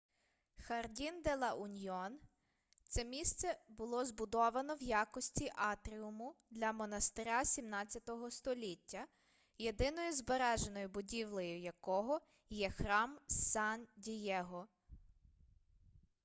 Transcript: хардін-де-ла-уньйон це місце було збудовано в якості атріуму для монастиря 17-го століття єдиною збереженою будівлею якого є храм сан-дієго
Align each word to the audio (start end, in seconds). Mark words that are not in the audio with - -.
хардін-де-ла-уньйон 0.57 2.19
це 2.89 3.05
місце 3.05 3.57
було 3.67 4.05
збудовано 4.05 4.75
в 4.75 4.81
якості 4.81 5.51
атріуму 5.55 6.35
для 6.51 6.71
монастиря 6.73 7.39
17-го 7.43 8.31
століття 8.31 9.07
єдиною 9.57 10.13
збереженою 10.13 10.89
будівлею 10.89 11.59
якого 11.59 12.21
є 12.49 12.69
храм 12.69 13.19
сан-дієго 13.27 14.67